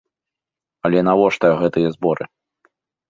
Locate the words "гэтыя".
1.61-1.87